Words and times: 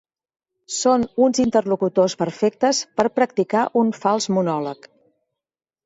Són 0.75 1.03
uns 1.25 1.41
interlocutors 1.43 2.17
perfectes 2.23 2.81
per 3.01 3.07
practicar 3.21 3.65
un 3.85 3.97
fals 4.03 4.31
monòleg. 4.39 4.95